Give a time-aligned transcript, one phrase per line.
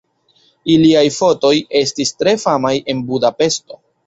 [0.75, 1.51] Iliaj fotoj
[1.83, 3.81] estis tre famaj en Budapeŝto.